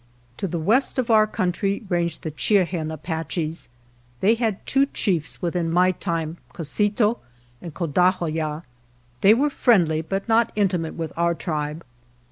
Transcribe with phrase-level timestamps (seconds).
[0.37, 3.69] To the west of our country ranged the Chi e ajien Apaches.
[4.19, 7.17] They had two chiefs within my time, Co si to
[7.61, 8.61] and Co da hoo yah.
[9.21, 11.85] They were friendly, but not intimate with our tribe.